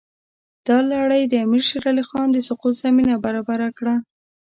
دا 0.67 0.77
لړۍ 0.91 1.23
د 1.27 1.33
امیر 1.45 1.63
شېر 1.69 1.83
علي 1.91 2.03
خان 2.09 2.27
د 2.31 2.37
سقوط 2.47 2.73
زمینه 2.83 3.15
برابره 3.25 3.69
کړه. 3.77 3.95